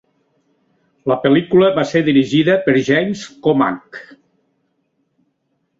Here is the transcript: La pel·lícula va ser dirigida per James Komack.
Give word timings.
La 1.11 1.17
pel·lícula 1.25 1.69
va 1.77 1.83
ser 1.91 2.03
dirigida 2.09 2.57
per 2.65 2.75
James 2.89 3.29
Komack. 3.49 4.03